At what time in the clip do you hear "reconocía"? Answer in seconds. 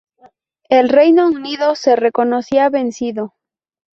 1.95-2.69